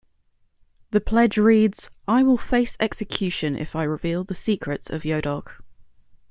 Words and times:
The 0.89 0.99
pledge 0.99 1.37
reads: 1.37 1.91
I 2.07 2.23
will 2.23 2.35
face 2.39 2.75
execution 2.79 3.55
if 3.55 3.75
I 3.75 3.83
reveal 3.83 4.23
the 4.23 4.33
secrets 4.33 4.89
of 4.89 5.05
Yodok. 5.05 5.61